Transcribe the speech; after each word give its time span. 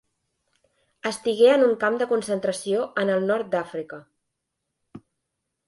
Estigué 1.09 1.51
en 1.57 1.65
un 1.65 1.75
camp 1.83 1.99
de 2.03 2.09
concentració 2.13 2.89
en 3.03 3.13
el 3.17 3.29
nord 3.33 3.55
d’Àfrica. 3.57 4.03